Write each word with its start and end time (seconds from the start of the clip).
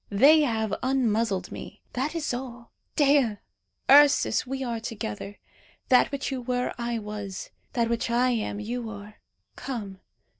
They 0.09 0.39
have 0.41 0.73
unmuzzled 0.81 1.51
me. 1.51 1.83
That 1.93 2.15
is 2.15 2.33
all. 2.33 2.71
Dea! 2.95 3.37
Ursus! 3.87 4.47
we 4.47 4.63
are 4.63 4.79
together. 4.79 5.37
That 5.89 6.11
which 6.11 6.31
you 6.31 6.41
were, 6.41 6.73
I 6.79 6.97
was; 6.97 7.51
that 7.73 7.87
which 7.87 8.09
I 8.09 8.31
am, 8.31 8.59
you 8.59 8.89
are. 8.89 9.17
Come. 9.55 9.99